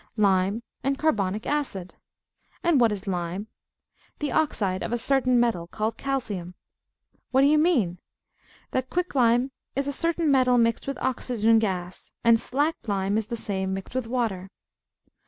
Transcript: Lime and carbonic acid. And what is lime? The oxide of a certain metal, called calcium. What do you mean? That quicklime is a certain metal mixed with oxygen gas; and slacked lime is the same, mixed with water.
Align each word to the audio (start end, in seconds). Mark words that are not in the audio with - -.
Lime 0.17 0.63
and 0.83 0.97
carbonic 0.97 1.45
acid. 1.45 1.93
And 2.63 2.81
what 2.81 2.91
is 2.91 3.05
lime? 3.05 3.45
The 4.17 4.31
oxide 4.31 4.81
of 4.81 4.91
a 4.91 4.97
certain 4.97 5.39
metal, 5.39 5.67
called 5.67 5.95
calcium. 5.95 6.55
What 7.29 7.41
do 7.41 7.47
you 7.47 7.59
mean? 7.59 7.99
That 8.71 8.89
quicklime 8.89 9.51
is 9.75 9.85
a 9.85 9.93
certain 9.93 10.31
metal 10.31 10.57
mixed 10.57 10.87
with 10.87 10.97
oxygen 11.03 11.59
gas; 11.59 12.11
and 12.23 12.39
slacked 12.39 12.87
lime 12.87 13.15
is 13.15 13.27
the 13.27 13.37
same, 13.37 13.75
mixed 13.75 13.93
with 13.93 14.07
water. 14.07 14.49